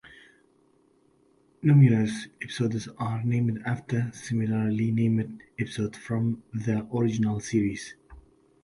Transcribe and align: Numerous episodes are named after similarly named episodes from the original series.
Numerous 1.61 2.25
episodes 2.41 2.87
are 2.97 3.23
named 3.23 3.61
after 3.67 4.09
similarly 4.15 4.89
named 4.89 5.43
episodes 5.59 5.95
from 5.99 6.41
the 6.51 6.87
original 6.91 7.39
series. 7.39 7.93